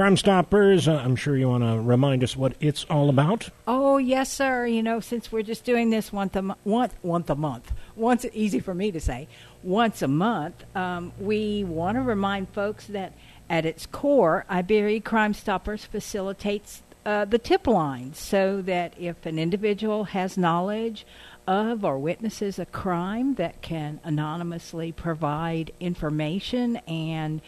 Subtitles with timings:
[0.00, 3.50] Crime Stoppers, uh, I'm sure you want to remind us what it's all about.
[3.68, 4.64] Oh yes, sir.
[4.64, 8.24] You know, since we're just doing this once a mo- once once a month, once
[8.32, 9.28] easy for me to say,
[9.62, 13.12] once a month, um, we want to remind folks that
[13.50, 19.38] at its core, Iberia Crime Stoppers facilitates uh, the tip line, so that if an
[19.38, 21.04] individual has knowledge
[21.46, 27.42] of or witnesses a crime, that can anonymously provide information and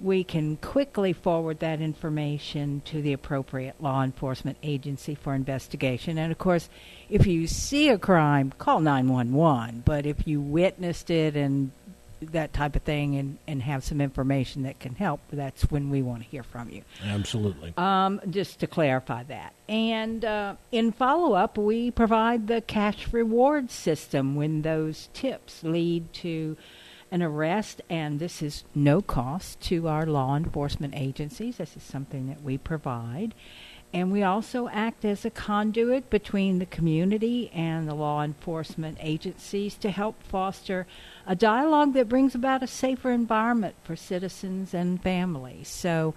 [0.00, 6.18] we can quickly forward that information to the appropriate law enforcement agency for investigation.
[6.18, 6.68] And of course,
[7.08, 9.82] if you see a crime, call 911.
[9.84, 11.72] But if you witnessed it and
[12.20, 16.02] that type of thing and, and have some information that can help, that's when we
[16.02, 16.82] want to hear from you.
[17.04, 17.72] Absolutely.
[17.76, 19.54] Um, just to clarify that.
[19.68, 26.12] And uh, in follow up, we provide the cash reward system when those tips lead
[26.14, 26.56] to
[27.10, 31.56] an arrest, and this is no cost to our law enforcement agencies.
[31.56, 33.34] This is something that we provide.
[33.92, 39.74] And we also act as a conduit between the community and the law enforcement agencies
[39.78, 40.86] to help foster
[41.26, 45.66] a dialogue that brings about a safer environment for citizens and families.
[45.66, 46.14] So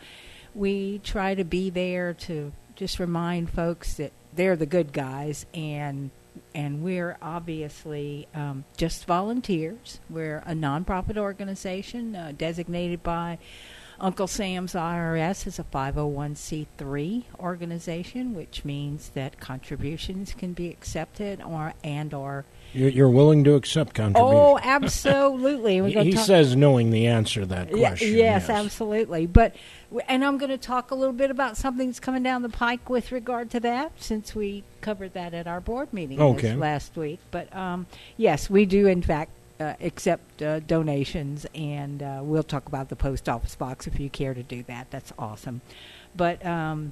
[0.54, 6.12] we try to be there to just remind folks that they're the good guys and
[6.54, 10.00] and we're obviously um, just volunteers.
[10.10, 13.40] We're a nonprofit organization uh, designated by
[14.00, 21.74] Uncle Sam's IRS as a 501c3 organization, which means that contributions can be accepted or
[21.84, 24.34] and or You're, you're willing to accept contributions.
[24.36, 25.92] oh, absolutely.
[26.04, 28.16] He talk- says knowing the answer to that question.
[28.16, 29.26] yes, absolutely.
[29.28, 29.56] But
[30.08, 32.90] and I'm going to talk a little bit about something that's coming down the pike
[32.90, 36.56] with regard to that, since we covered that at our board meeting Okay.
[36.56, 37.20] last week.
[37.32, 37.86] But um,
[38.18, 39.30] yes, we do in fact
[39.60, 44.10] uh, accept uh, donations, and uh, we'll talk about the post office box if you
[44.10, 44.88] care to do that.
[44.90, 45.62] That's awesome.
[46.16, 46.92] But um,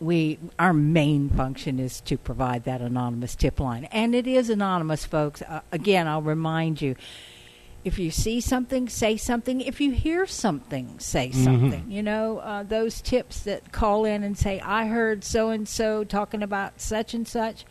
[0.00, 5.04] we our main function is to provide that anonymous tip line, and it is anonymous,
[5.04, 5.42] folks.
[5.42, 6.96] Uh, again, I'll remind you
[7.86, 9.60] if you see something, say something.
[9.60, 11.84] If you hear something, say something.
[11.88, 16.02] You know, uh, those tips that call in and say, I heard so and so
[16.02, 17.64] talking about such and such.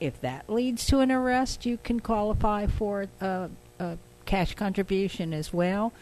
[0.00, 5.52] If that leads to an arrest, you can qualify for a, a cash contribution as
[5.52, 5.92] well.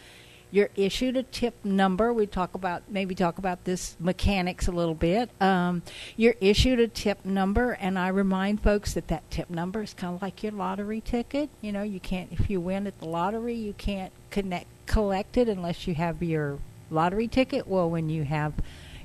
[0.51, 2.11] You're issued a tip number.
[2.11, 5.29] We talk about maybe talk about this mechanics a little bit.
[5.41, 5.81] Um,
[6.17, 10.13] you're issued a tip number, and I remind folks that that tip number is kind
[10.13, 11.49] of like your lottery ticket.
[11.61, 15.47] You know, you can't if you win at the lottery, you can't connect collect it
[15.47, 17.67] unless you have your lottery ticket.
[17.67, 18.53] Well, when you have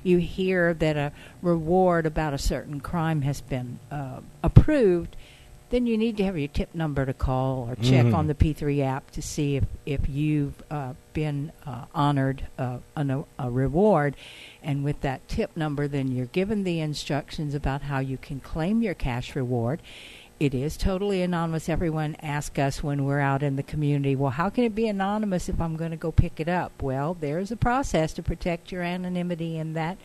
[0.03, 5.15] you hear that a reward about a certain crime has been uh, approved,
[5.69, 8.13] then you need to have your tip number to call or check Mhm.
[8.15, 13.25] on the P3 app to see if, if you've uh, been uh, honored uh, an,
[13.37, 14.15] a reward.
[14.63, 18.81] And with that tip number, then you're given the instructions about how you can claim
[18.81, 19.81] your cash reward.
[20.39, 21.67] It is totally anonymous.
[21.67, 25.49] Everyone asks us when we're out in the community, well, how can it be anonymous
[25.49, 26.81] if I'm going to go pick it up?
[26.81, 29.97] Well, there's a process to protect your anonymity in that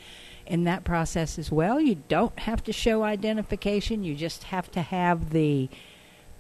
[0.47, 1.81] in that process as well.
[1.81, 4.05] You don't have to show identification.
[4.05, 5.69] You just have to have the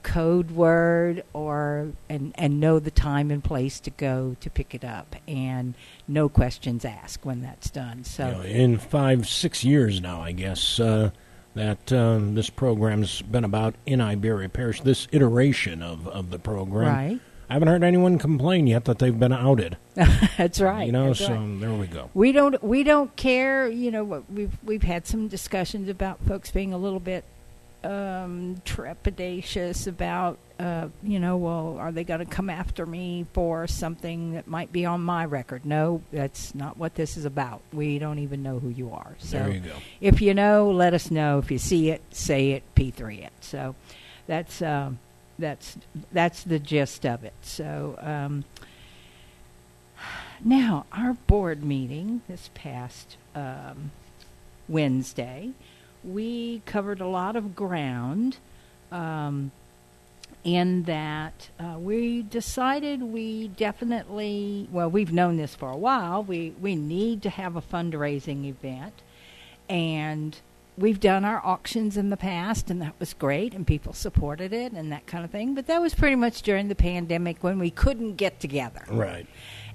[0.03, 4.85] code word or and and know the time and place to go to pick it
[4.85, 5.75] up and
[6.09, 8.03] no questions asked when that's done.
[8.03, 11.11] So You know, in five, six years now, I guess, uh,
[11.55, 16.89] that um, this program's been about in Iberia Parish, this iteration of, of the program.
[16.89, 17.21] right.
[17.53, 19.77] I haven't heard anyone complain yet that they've been outed.
[20.39, 20.87] that's right.
[20.87, 21.61] You know, that's so right.
[21.61, 22.09] there we go.
[22.15, 23.69] We don't we don't care.
[23.69, 27.27] You know, we've we've had some discussions about folks being a little bit
[27.85, 33.67] um, trepidatious about, uh, you know, well, are they going to come after me for
[33.67, 35.67] something that might be on my record?
[35.67, 37.61] No, that's not what this is about.
[37.71, 39.15] We don't even know who you are.
[39.19, 39.75] So there you go.
[40.01, 41.37] if you know, let us know.
[41.37, 43.33] If you see it, say it, P3 it.
[43.41, 43.75] So
[44.27, 45.01] that's um,
[45.43, 45.77] that's
[46.13, 47.35] that's the gist of it.
[47.43, 48.45] So um,
[50.43, 53.91] now our board meeting this past um,
[54.69, 55.51] Wednesday,
[56.03, 58.39] we covered a lot of ground.
[58.91, 59.53] Um,
[60.45, 66.53] in that uh, we decided we definitely well we've known this for a while we
[66.61, 68.93] we need to have a fundraising event
[69.69, 70.41] and
[70.79, 74.73] we've done our auctions in the past and that was great and people supported it
[74.73, 75.55] and that kind of thing.
[75.55, 78.83] But that was pretty much during the pandemic when we couldn't get together.
[78.91, 79.27] Right.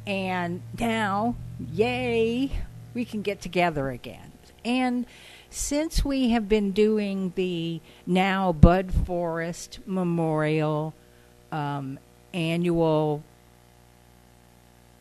[0.05, 1.35] and now
[1.73, 2.51] yay
[2.93, 4.31] we can get together again.
[4.65, 5.05] And
[5.49, 10.93] since we have been doing the now Bud Forest Memorial
[11.51, 11.99] um,
[12.33, 13.23] annual,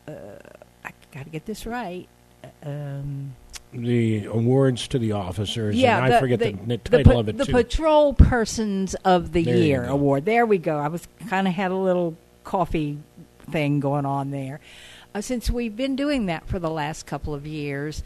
[0.07, 0.13] uh,
[0.85, 2.09] I got to get this right,
[2.63, 3.35] um,
[3.73, 5.77] the awards to the officers.
[5.77, 7.53] yeah, and I forget the, the, the title pa- of it the too.
[7.53, 10.25] Patrol Persons of the There Year award.
[10.25, 10.79] There we go.
[10.79, 12.99] I was kind of had a little coffee
[13.51, 14.61] thing going on there.
[15.15, 18.03] Uh, since we've been doing that for the last couple of years,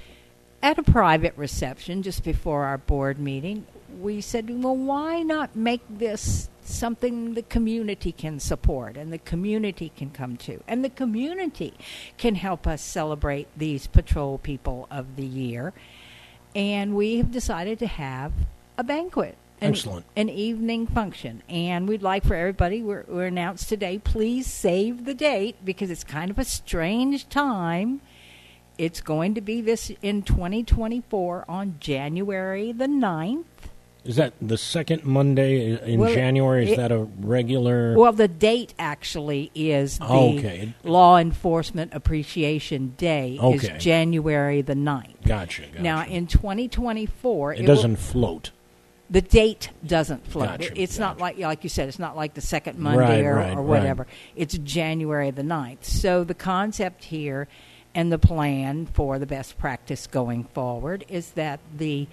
[0.62, 3.66] at a private reception just before our board meeting,
[4.00, 9.93] we said, well, why not make this something the community can support and the community
[9.96, 10.62] can come to?
[10.67, 11.75] And the community
[12.19, 15.72] can help us celebrate these patrol people of the year.
[16.55, 18.32] And we have decided to have
[18.76, 19.37] a banquet.
[19.61, 20.06] An, Excellent.
[20.17, 21.43] An evening function.
[21.49, 26.05] And we'd like for everybody, we're, we're announced today, please save the date because it's
[26.05, 28.00] kind of a strange time.
[28.78, 33.44] It's going to be this in 2024 on January the 9th.
[34.05, 36.64] Is that the second Monday in Well, January?
[36.64, 37.94] Is it- that a regular?
[37.97, 40.73] Well, the date actually is the oh, Okay.
[40.85, 43.76] Law Enforcement Appreciation Day Okay.
[43.76, 45.25] is January the 9th.
[45.26, 45.62] gotcha.
[45.62, 45.82] gotcha.
[45.82, 48.50] Now, in 2024, it will- doesn't float.
[49.11, 50.49] the date doesn't float.
[50.50, 51.88] Gotcha, It- it's not like like you said.
[51.88, 53.64] It's not like the second Monday Right, or, right, or right.
[53.81, 54.06] whatever.
[54.37, 55.85] It's January the 9th.
[55.85, 57.49] So the concept here
[57.93, 62.06] and the plan for the best practice going forward is that the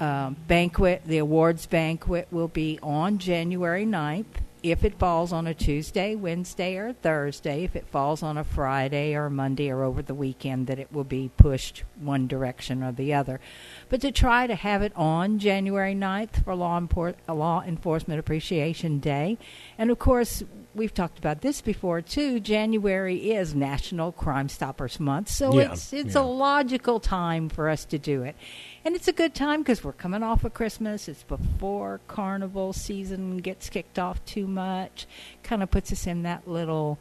[0.00, 4.24] um, banquet, the awards banquet, will be on January 9th.
[4.62, 9.16] If it falls on a Tuesday, Wednesday, or Thursday, if it falls on a Friday
[9.16, 13.12] or Monday or over the weekend, that it will be pushed one direction or the
[13.12, 13.40] other.
[13.88, 19.00] But to try to have it on January 9th for Law, uh, Law Enforcement Appreciation
[19.00, 19.36] Day.
[19.76, 20.44] And of course,
[20.74, 22.40] we've talked about this before too.
[22.40, 26.20] January is National Crime Stoppers Month, so Yeah, it's it's yeah.
[26.20, 28.36] a logical time for us to do it.
[28.84, 31.08] And it's a good time because we're coming off of Christmas.
[31.08, 35.06] It's before carnival season gets kicked off too much.
[35.42, 36.98] Kind of puts us in that little,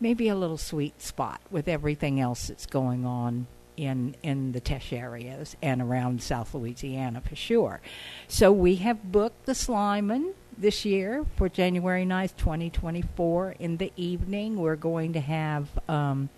[0.00, 3.46] maybe a little sweet spot with everything else that's going on
[3.76, 7.80] in in the Teche areas and around South Louisiana for sure.
[8.28, 14.56] So we have booked the Sliman this year for January 9th, 2024 in the evening.
[14.56, 16.28] We're going to have um,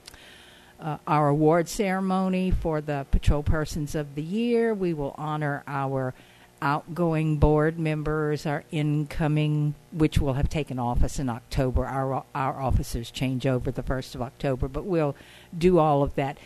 [0.81, 4.75] uh, our award ceremony for the Patrol Persons of the Year.
[4.75, 6.15] We will honor our
[6.63, 11.85] outgoing board members, our incoming, which will have taken office in October.
[11.87, 15.15] Our our officers change over the first of October, but we'll
[15.57, 16.39] do all of that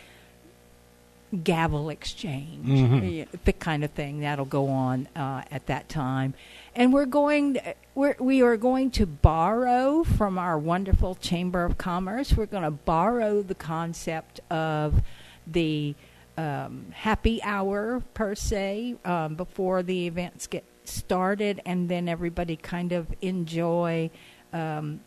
[1.45, 3.27] gavel exchange, Mhm.
[3.45, 6.33] the kind of thing that'll go on uh, at that time.
[6.73, 7.57] And we're going,
[7.95, 12.33] we're, we are going to borrow from our wonderful Chamber of Commerce.
[12.33, 15.01] We're going to borrow the concept of
[15.45, 15.95] the
[16.37, 22.93] um, happy hour per se um, before the events get started, and then everybody kind
[22.93, 24.09] of enjoy.
[24.53, 25.01] Um,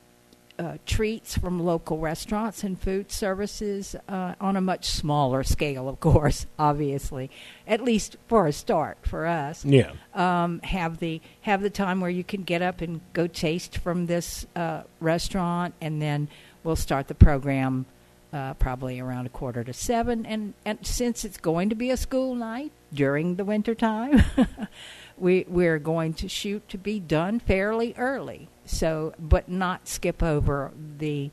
[0.58, 6.00] uh, treats from local restaurants and food services uh, on a much smaller scale, of
[6.08, 7.30] course, obviously,
[7.66, 9.64] at least for a start for us.
[9.64, 9.92] Yeah.
[10.14, 14.06] Um, have the have the time where you can get up and go taste from
[14.06, 16.28] this uh, restaurant, and then
[16.62, 17.86] we'll start the program
[18.34, 20.26] uh, probably around a quarter to seven.
[20.26, 24.24] And, and since it's going to be a school night during the winter time,
[25.18, 28.48] we we're going to shoot to be done fairly early.
[28.66, 31.30] So, but not skip over the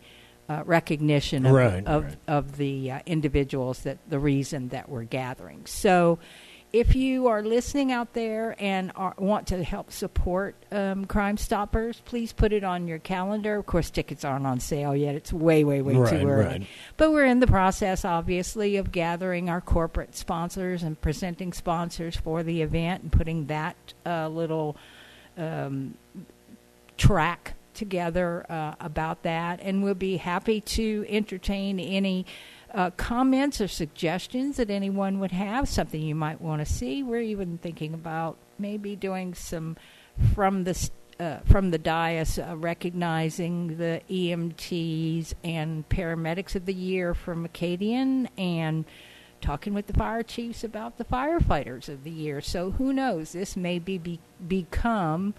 [0.50, 2.18] uh, recognition of Right, of, right.
[2.28, 5.66] of the uh, individuals that the reason that we're gathering.
[5.66, 6.20] So,
[6.74, 12.02] if you are listening out there and are, want to help support um, Crime Stoppers,
[12.06, 13.58] please put it on your calendar.
[13.58, 15.16] Of course, tickets aren't on sale yet.
[15.16, 16.46] It's way, way, way Right, too early.
[16.46, 16.68] right.
[16.96, 22.42] But we're in the process, obviously, of gathering our corporate sponsors and presenting sponsors for
[22.42, 23.76] the event and putting that
[24.06, 24.78] uh, little
[25.38, 25.96] um,
[26.98, 29.60] track together uh, about that.
[29.62, 32.26] And we'll be happy to entertain any
[32.74, 37.04] uh, comments or suggestions that anyone would have, something you might want to see.
[37.04, 39.78] We're even thinking about maybe doing some
[40.34, 47.14] from the uh, from the dais, uh, recognizing the EMTs and paramedics of the year
[47.14, 48.86] from Acadian, and
[49.40, 52.42] talking with the fire chiefs about the firefighters of the year.
[52.42, 53.34] So who knows?
[53.34, 55.34] This may be, be become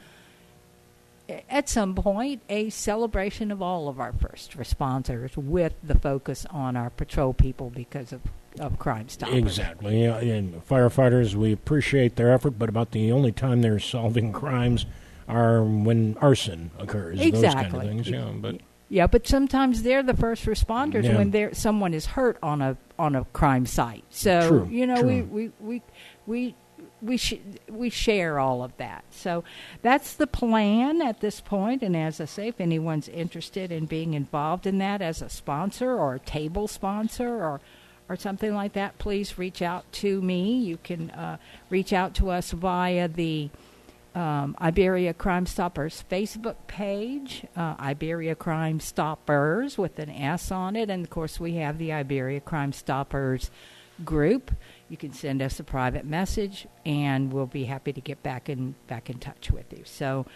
[1.48, 6.76] at some point a celebration of all of our first responders with the focus on
[6.76, 8.20] our patrol people because of,
[8.60, 9.36] of crime stoppers.
[9.36, 10.02] Exactly.
[10.02, 14.86] Yeah, and firefighters, we appreciate their effort, but about the only time they're solving crimes
[15.28, 17.18] are when arson occurs.
[17.18, 17.78] Those kind Exactly.
[17.80, 18.08] of things.
[18.08, 21.16] Yeah, but Yeah, but sometimes they're the first responders Yeah.
[21.16, 24.04] when there someone is hurt on a on a crime site.
[24.10, 25.08] So True, you know true.
[25.08, 25.82] we we we
[26.26, 26.54] we,
[27.16, 27.34] sh-
[27.68, 29.04] we share all of that.
[29.10, 29.44] So
[29.82, 31.82] that's the plan at this point.
[31.82, 35.92] And as I say, if anyone's interested in being involved in that as a sponsor
[35.92, 37.60] or a table sponsor or
[38.08, 40.58] or something like that, please reach out to me.
[40.58, 41.38] You can uh,
[41.70, 43.48] reach out to us via the
[44.14, 50.90] um, Iberia Crime Stoppers Facebook page, uh, Iberia Crime Stoppers with an S on it,
[50.90, 53.50] and of course we have the Iberia Crime Stoppers
[54.04, 54.50] group.
[54.92, 58.74] You can send us a private message, and we'll be happy to get back in
[58.88, 59.84] back in touch with you.
[59.86, 60.26] So.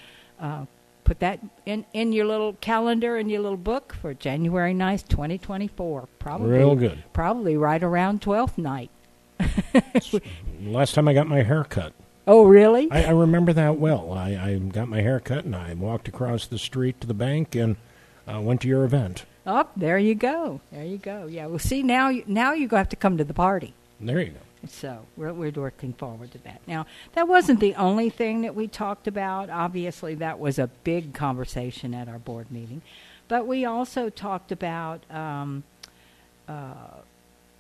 [0.41, 0.65] Uh,
[1.05, 6.09] put that in, in your little calendar in your little book for January 9th, 2024.
[6.19, 7.05] Probably Real good.
[7.13, 8.91] Probably right around 12th night.
[10.63, 11.93] Last time I got my hair cut.
[12.27, 12.91] Oh, really?
[12.91, 14.13] I, I remember that well.
[14.13, 17.55] I, I got my hair cut and I walked across the street to the bank
[17.55, 17.77] and
[18.27, 19.27] uh, went to your event.
[19.47, 20.61] Oh, there you go.
[20.73, 21.27] There you go.
[21.27, 21.47] Yeah.
[21.47, 23.75] Well, see now, you, now you have to come to the party.
[24.01, 24.41] There you go.
[24.69, 26.61] So we're, we're looking forward to that.
[26.67, 29.51] Now, that wasn't the only thing that we talked about.
[29.51, 32.83] Obviously, that was a big conversation at our board meeting.
[33.29, 35.65] But we also talked about um,
[36.49, 36.75] uh,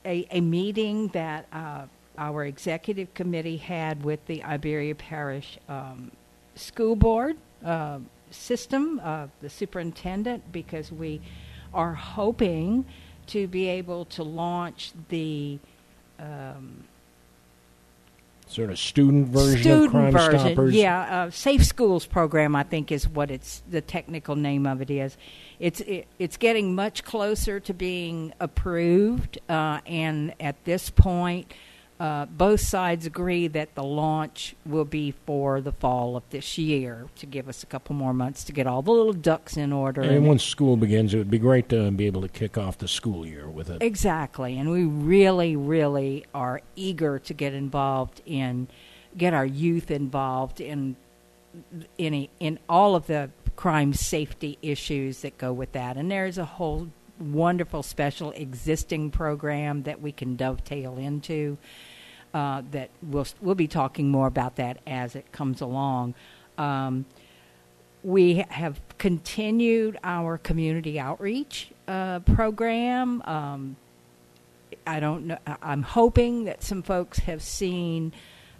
[0.04, 1.86] a, a meeting that uh,
[2.18, 6.12] our executive committee had with the Iberia Parish um,
[6.54, 7.98] School Board uh,
[8.30, 9.00] system,
[9.42, 11.20] the superintendent, because we
[11.74, 12.84] are hoping
[13.26, 15.58] to be able to launch the
[16.18, 16.84] um,
[18.46, 20.74] sort of student version student of Crime version, Stoppers.
[20.74, 21.22] yeah.
[21.24, 25.16] Uh, Safe Schools program, I think, is what it's the technical name of it is.
[25.58, 31.52] It's it, it's getting much closer to being approved, uh, and at this point,
[31.98, 37.06] uh, both sides agree that the launch will be for the fall of this year
[37.16, 40.02] to give us a couple more months to get all the little ducks in order.
[40.02, 42.88] And once school begins, it would be great to be able to kick off the
[42.88, 43.82] school year with it.
[43.82, 48.68] Exactly, and we really, really are eager to get involved in,
[49.16, 50.96] get our youth involved in,
[51.96, 55.96] in in all of the crime safety issues that go with that.
[55.96, 56.88] And there's a whole
[57.18, 61.58] wonderful special existing program that we can dovetail into.
[62.34, 66.14] Uh, that we'll we'll be talking more about that as it comes along.
[66.58, 67.06] Um,
[68.02, 73.22] we have continued our community outreach uh, program.
[73.22, 73.76] Um,
[74.86, 75.38] I don't know.
[75.62, 78.12] I'm hoping that some folks have seen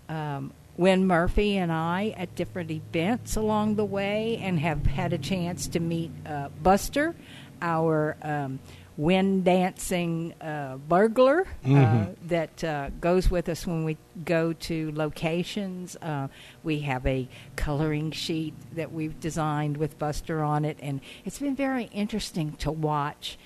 [0.08, 5.18] um, Win Murphy and I at different events along the way, and have had a
[5.18, 7.14] chance to meet uh, Buster,
[7.62, 8.58] our um,
[8.96, 12.16] wind dancing uh, burglar uh, Mhm.
[12.28, 15.96] that uh, goes with us when we go to locations.
[16.00, 16.28] Uh,
[16.64, 21.54] we have a coloring sheet that we've designed with Buster on it, and it's been
[21.56, 23.36] very interesting to watch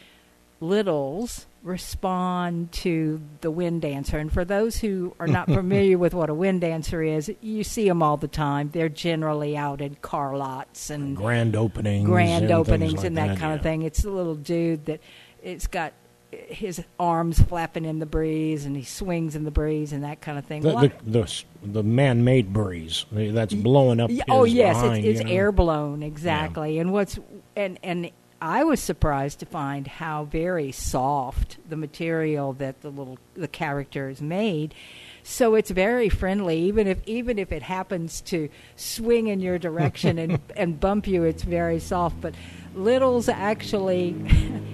[0.61, 4.19] littles respond to the wind dancer.
[4.19, 7.89] And for those who are not familiar with what a wind dancer is, you see
[7.89, 8.71] them all the time.
[8.71, 12.07] They're generally out in car lots and Grand openings.
[12.07, 13.83] grand and openings like and that, kind of thing.
[13.83, 15.01] It's a little dude that
[15.43, 15.93] it's got
[16.33, 20.39] his arms flapping in the breeze and he swings in the breeze and that kind
[20.39, 20.63] of thing.
[20.63, 24.11] The, the, the, the man-made breeze eh, that's blowing up.
[24.29, 25.41] Oh yes, behind, it's, it's you know.
[25.41, 26.79] air blown exactly.
[26.79, 27.19] And what's
[27.57, 28.11] and and
[28.43, 34.09] I was surprised to find how very soft the material that the little the character
[34.09, 34.75] is made.
[35.23, 40.19] So it's very friendly, even if even if it happens to swing in your direction
[40.19, 42.21] and, and bump you, it's very soft.
[42.21, 42.35] But
[42.75, 44.17] littles actually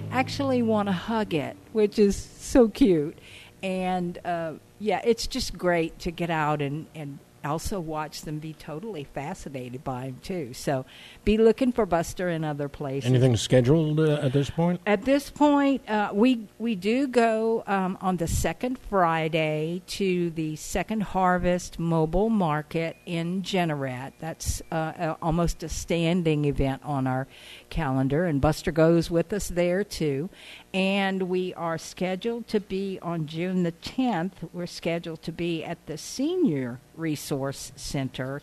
[0.11, 3.17] actually want to hug it, which is so cute.
[3.61, 8.53] And uh, yeah, it's just great to get out and, and also watch them be
[8.53, 10.53] totally fascinated by him too.
[10.53, 10.85] So
[11.23, 13.09] be looking for Buster in other places.
[13.09, 14.81] Anything scheduled uh, at this point?
[14.85, 20.55] At this point, uh, we we do go um, on the second Friday to the
[20.55, 24.13] Second Harvest Mobile Market in Jeanerette.
[24.19, 27.27] That's uh, uh, almost a standing event on our
[27.69, 30.29] calendar, and Buster goes with us there too.
[30.73, 34.49] And we are scheduled to be on June the 10th.
[34.53, 38.41] We're scheduled to be at the Senior Resource Center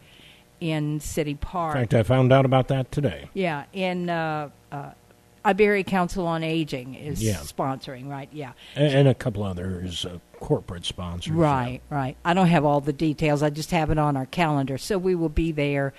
[0.60, 1.76] in City Park.
[1.76, 3.28] In fact, I found out about that today.
[3.34, 4.90] Yeah, in uh, uh,
[5.44, 7.36] Iberia Council on Aging is Yeah.
[7.38, 8.28] sponsoring, right?
[8.32, 8.52] Yeah.
[8.74, 11.32] And, and a couple others, uh, corporate sponsors.
[11.32, 12.16] Right, right.
[12.24, 13.42] I don't have all the details.
[13.42, 15.92] I just have it on our calendar, so we will be there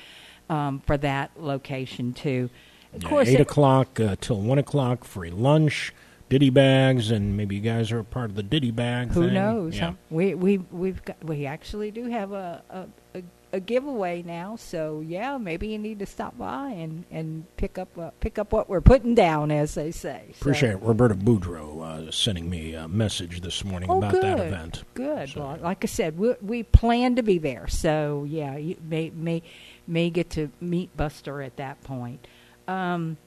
[0.49, 2.49] um, for that location too.
[2.95, 5.93] Of course, eight it- o'clock uh, till one o'clock, free lunch,
[6.29, 9.09] ditty bags, and maybe you guys are a part of the ditty bag.
[9.11, 9.33] who thing.
[9.33, 9.75] knows?
[9.77, 9.87] Yeah.
[9.91, 9.93] huh?
[10.09, 13.23] We we we've got we actually do have a, a a
[13.53, 17.97] a giveaway now, so yeah, maybe you need to stop by and and pick up
[17.97, 20.23] uh, pick up what we're putting down, as they say.
[20.33, 20.81] So- Appreciate it.
[20.81, 24.23] Roberta Boudreau uh, sending me a message this morning Oh, about good.
[24.23, 24.83] that event.
[24.93, 25.29] Good.
[25.29, 29.09] So- Well, like I said, we, we plan to be there, so yeah, you may
[29.11, 29.41] may
[29.87, 32.27] may get to meet Buster at that point.
[32.67, 33.17] Um,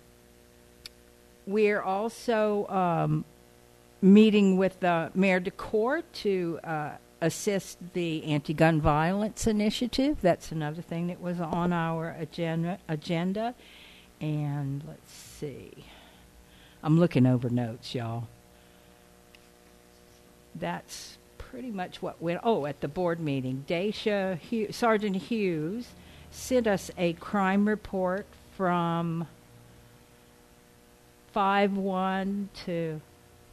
[1.46, 3.24] we're also um,
[4.02, 6.90] meeting with uh, Mayor DeCourt to uh,
[7.20, 10.18] assist the anti-gun violence initiative.
[10.20, 12.78] That's another thing that was on our agenda.
[12.88, 13.54] Agenda,
[14.20, 15.72] and let's see.
[16.82, 18.28] I'm looking over notes, y'all.
[20.54, 22.40] That's pretty much what went.
[22.44, 24.38] Oh, at the board meeting, Dacia
[24.70, 25.88] Sergeant Hughes
[26.30, 28.26] sent us a crime report
[28.58, 29.24] from
[31.32, 33.00] five one to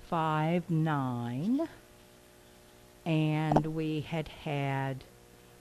[0.10, 1.70] five nine,
[3.06, 5.04] and we had had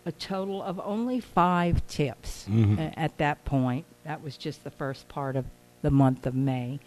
[0.06, 2.94] a total of only five tips Mhm.
[2.96, 3.84] at that point.
[4.04, 5.44] That was just the first part of
[5.82, 6.80] the month of May.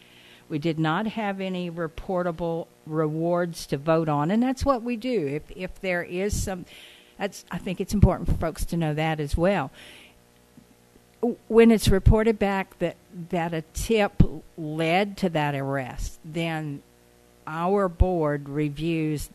[0.49, 5.27] We did not have any reportable rewards to vote on, and that's what we do.
[5.27, 6.65] If if there is some,
[7.19, 9.69] that's I think it's important for folks to know that as well.
[11.47, 12.95] When it's reported back that
[13.29, 14.21] that a tip
[14.57, 16.83] led to that arrest, then
[17.47, 19.29] our board reviews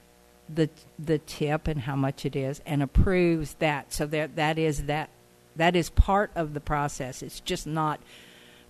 [0.53, 3.93] the the tip and how much it is and approves that.
[3.93, 5.11] So that that is that
[5.57, 7.23] that is part of the process.
[7.23, 7.99] It's just not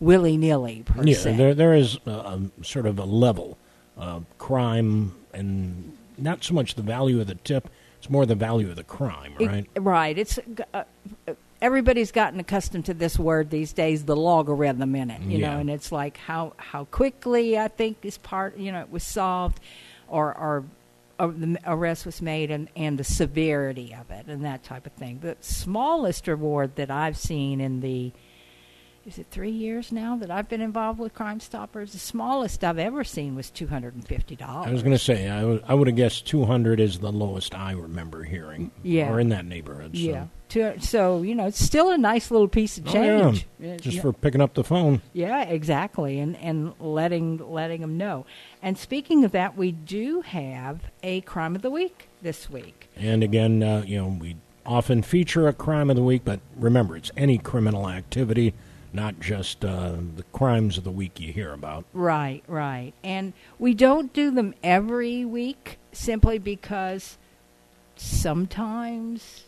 [0.00, 1.37] willy nilly per Yeah, se.
[1.37, 3.59] there there is a, a sort of a level
[3.97, 8.71] of crime, and not so much the value of the tip; it's more the value
[8.71, 9.66] of the crime, It- right?
[9.76, 10.16] right.
[10.19, 10.38] It's
[10.73, 10.85] uh,
[11.62, 15.23] everybody's gotten accustomed to this word these days, the logarithm in it.
[15.23, 15.54] You Yeah.
[15.54, 18.59] know, and it's like how how quickly I think is part.
[18.59, 19.61] You know, it was solved,
[20.09, 20.64] or or.
[21.21, 24.92] Or the arrest was made and, and the severity of it and that type of
[24.92, 25.21] thing.
[25.21, 28.11] The smallest reward that I've seen in the
[29.06, 31.92] is it three years now that I've been involved with Crime Stoppers?
[31.92, 34.68] The smallest I've ever seen was two hundred and fifty dollars.
[34.68, 35.44] I was going to say I
[35.75, 38.71] would- have guessed two hundred is the lowest I remember hearing.
[38.82, 39.11] Yeah.
[39.11, 39.97] or in that neighborhood.
[39.97, 40.02] So.
[40.02, 40.26] Yeah.
[40.50, 43.32] To, so you know, it's still a nice little piece of Oh, yeah.
[43.32, 43.47] change.
[43.82, 45.00] Just for picking up the phone.
[45.14, 48.26] Yeah, exactly, and and letting letting them know.
[48.62, 52.88] And speaking of that, we do have a crime of the week this week.
[52.97, 56.97] And again, uh, you know, we often feature a crime of the week, but remember,
[56.97, 58.53] it's any criminal activity,
[58.92, 61.85] not just uh, the crimes of the week you hear about.
[61.92, 62.92] Right, right.
[63.02, 67.16] And we don't do them every week simply because
[67.96, 69.44] sometimes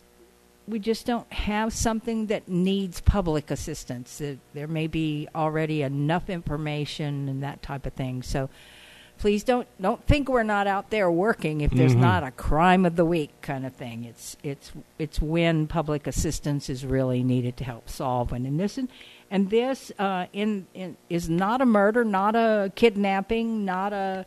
[0.67, 4.21] we just don't have something that needs public assistance.
[4.53, 8.23] There- may be already enough information and that type of thing.
[8.23, 8.49] So
[9.19, 11.99] please don't don't think we're not out there working if there's Mhm.
[11.99, 14.03] not a crime of the week kind of thing.
[14.05, 18.45] It's it's it's when public assistance is really needed to help solve one.
[18.45, 18.77] And this
[19.31, 24.25] and this uh, in, in is not a murder, not a kidnapping, not a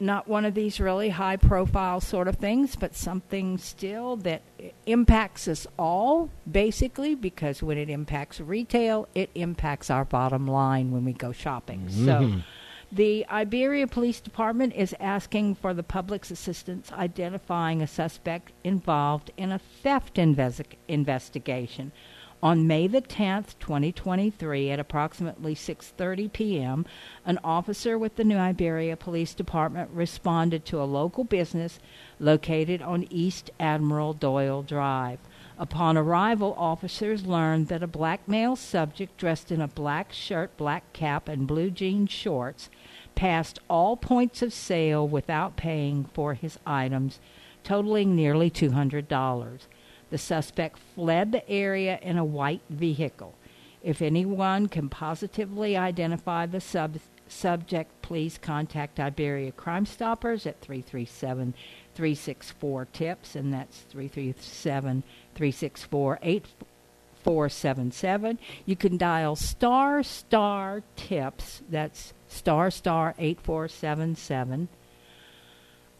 [0.00, 4.42] not one of these really high profile sort of things, but something still that
[4.86, 11.04] impacts us all, basically, because when it impacts retail, it impacts our bottom line when
[11.04, 11.88] we go shopping.
[11.88, 12.20] So.
[12.20, 12.44] Mhm.
[12.90, 19.52] The Iberia Police Department is asking for the public's assistance identifying a suspect involved in
[19.52, 21.92] a theft investi- investigation.
[22.40, 26.86] On May the 10th, 2023, at approximately 6:30 p.m.,
[27.26, 31.80] an officer with the New Iberia Police Department responded to a local business
[32.20, 35.18] located on East Admiral Doyle Drive.
[35.58, 40.92] Upon arrival, officers learned that a black male subject dressed in a black shirt, black
[40.92, 42.70] cap, and blue jean shorts
[43.16, 47.18] passed all points of sale without paying for his items,
[47.64, 49.66] totaling nearly $200.
[50.10, 53.34] The suspect fled the area in a white vehicle.
[53.82, 61.54] If anyone can positively identify the sub- subject, please contact Iberia Crime Stoppers at 337
[61.94, 65.02] 364 TIPS, and that's 337
[65.34, 68.38] 364 8477.
[68.64, 74.68] You can dial star star TIPS, that's star star 8477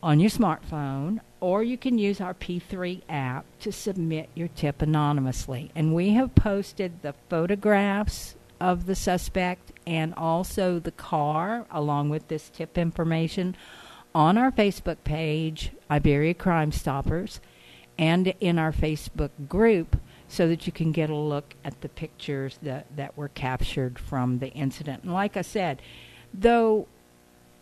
[0.02, 5.70] on your smartphone, or you can use our P3 app to submit your tip anonymously.
[5.74, 12.28] And we have posted the photographs of the suspect and also the car, along with
[12.28, 13.56] this tip information,
[14.14, 17.40] on our Facebook page, Iberia Crime Stoppers,
[17.98, 22.58] and in our Facebook group so that you can get a look at the pictures
[22.62, 25.02] that, that were captured from the incident.
[25.04, 25.80] And like I said,
[26.34, 26.86] though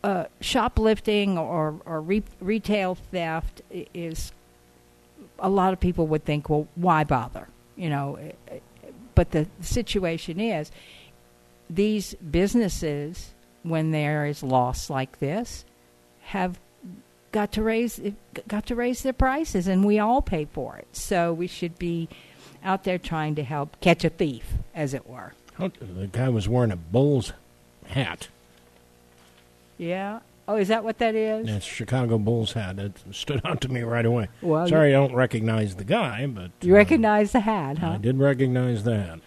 [0.07, 3.61] uh, shoplifting or, or re- retail theft
[3.93, 4.31] is
[5.41, 7.49] a lot of people would think, well, why bother?
[7.75, 8.59] You know, eh, eh,
[9.17, 10.71] but the situation is
[11.69, 15.65] these businesses, when there is loss like this,
[16.27, 16.61] have
[17.33, 18.01] got to raise
[18.47, 20.87] got to raise their prices, and we all pay for it.
[20.93, 22.09] So we should be
[22.63, 25.33] out there trying to help catch a thief, as it were.
[25.59, 27.33] The guy was wearing a Bulls
[27.87, 28.29] hat.
[29.79, 31.49] Yeah, Oh, is that what that is?
[31.49, 32.79] It's Chicago Bulls hat.
[32.79, 34.29] It stood out to me right away.
[34.43, 37.93] Well, Sorry, I don't recognize the guy, but You uh, recognize the hat, huh?
[37.93, 39.19] I did recognize the hat.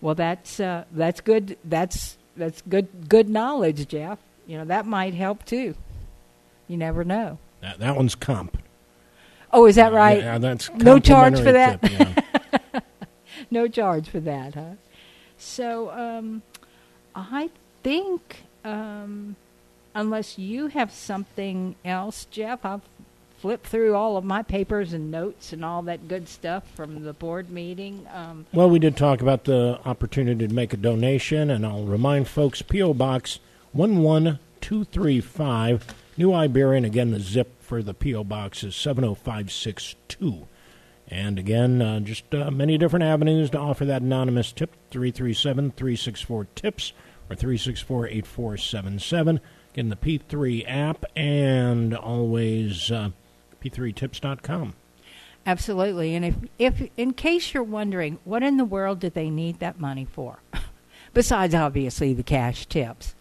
[0.00, 1.56] Well, that's uh, that's good.
[1.64, 4.18] That's that's good good knowledge, Jeff.
[4.46, 5.74] You know that might help too.
[6.68, 7.38] You never know.
[7.62, 8.58] That, that one's comp.
[9.52, 10.18] Oh, is that right?
[10.18, 11.80] Yeah, that's No charge for that?
[11.82, 12.14] tip,
[12.74, 12.80] yeah.
[13.50, 14.74] no charge for that, huh?
[15.38, 16.42] So, um,
[17.14, 17.50] I
[17.82, 19.36] think um,
[19.96, 22.82] unless you have something else, Jeff, I've
[23.38, 27.12] flipped through all of my papers and notes and all that good stuff from the
[27.12, 28.06] board meeting.
[28.14, 32.28] Um, Well, we did talk about the opportunity to make a donation, and I'll remind
[32.28, 32.94] folks P.O.
[32.94, 33.40] Box
[33.72, 36.84] 11235, New Iberian.
[36.84, 38.22] Again, the zip for the P.O.
[38.24, 40.46] Box is 70562.
[41.08, 46.46] And again, uh, just uh, many different avenues to offer that anonymous tip 337 364
[46.54, 46.92] TIPS
[47.30, 49.40] or 364 8477.
[49.76, 53.10] Again, the P3 app and always uh,
[53.62, 54.72] P3tips.com.
[55.44, 56.14] Absolutely.
[56.14, 59.78] And if, if, in case you're wondering, what in the world did they need that
[59.78, 60.38] money for?
[61.12, 63.14] Besides, obviously, the cash tips.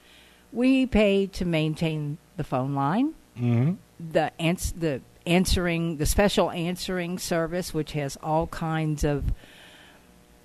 [0.53, 3.73] We pay to maintain the phone line, Mm-hmm.
[4.13, 9.25] the, ans- the answering, the special answering service, which has all kinds of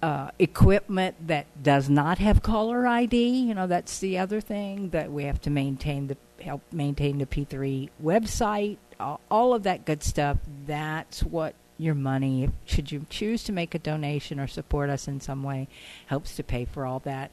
[0.02, 3.40] uh, equipment that does not have caller ID.
[3.40, 7.26] You know, that's the other thing that we have to maintain the help maintain the
[7.26, 10.38] P3 website, all, all of that good stuff.
[10.66, 15.20] That's what your money, should you choose to make a donation or support us in
[15.20, 15.68] some way,
[16.06, 17.30] helps to pay for all that.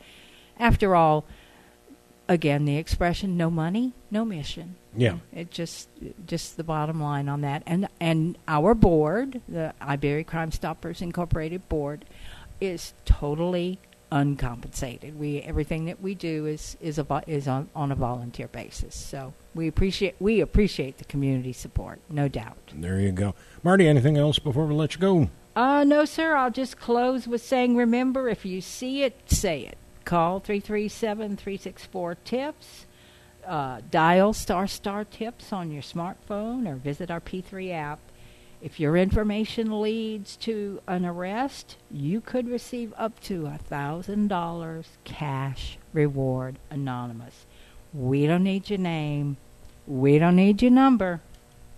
[0.58, 1.26] After all,
[2.28, 5.18] again, the expression "no money, no mission." Yeah.
[5.34, 5.90] It just
[6.26, 7.64] just the bottom line on that.
[7.66, 12.06] And and our board, the Iberia Crime Stoppers Incorporated board,
[12.60, 13.80] is totally
[14.12, 15.20] uncompensated.
[15.20, 18.96] We everything that we do is is a is on, on a volunteer basis.
[18.96, 22.58] So we appreciate we appreciate the community support, no doubt.
[22.74, 23.36] There you go.
[23.64, 25.30] Marti, anything else before we let you go?
[25.56, 29.78] Uh no sir, I'll just close with saying remember if you see it, say it.
[30.06, 32.86] Call 337-364 tips.
[33.46, 38.00] Uh, dial star star tips on your smartphone or visit our P3 app.
[38.62, 44.88] If your information leads to an arrest, you could receive up to a thousand dollars
[45.04, 47.46] cash reward anonymous.
[47.94, 49.38] We don't need your name.
[49.86, 51.22] We don't need your number.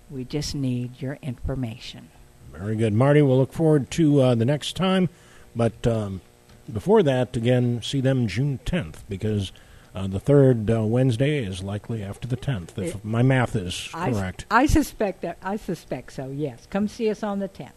[0.09, 2.09] We just need your information.
[2.51, 2.93] Very good.
[2.93, 5.09] Marti, we'll look forward to uh, the next time.
[5.55, 6.21] But um,
[6.71, 9.51] before that, again, see them June 10th because
[9.95, 13.89] uh, the third uh, Wednesday is likely after the 10th, if It- my math is
[13.93, 14.45] I, correct.
[14.51, 15.37] I suspect that.
[15.41, 16.29] I suspect so.
[16.29, 17.73] Yes, come see us on the tenth.